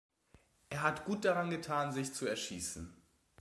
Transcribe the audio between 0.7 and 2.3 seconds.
Er hat gut daran getan, sich zu